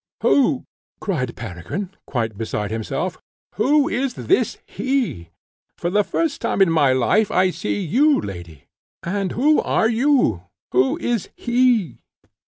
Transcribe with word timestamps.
"Who," 0.21 0.65
cried 0.99 1.35
Peregrine, 1.35 1.91
quite 2.07 2.35
beside 2.35 2.71
himself, 2.71 3.19
"who 3.53 3.87
is 3.87 4.15
this 4.15 4.57
HE? 4.65 5.29
For 5.77 5.91
the 5.91 6.03
first 6.03 6.41
time 6.41 6.59
in 6.59 6.71
my 6.71 6.91
life 6.91 7.29
I 7.29 7.51
see 7.51 7.79
you, 7.81 8.19
lady, 8.19 8.63
and 9.03 9.31
who 9.33 9.61
are 9.61 9.87
YOU? 9.87 10.41
who 10.71 10.97
is 10.97 11.29
this 11.37 11.45
HE?" 11.45 12.01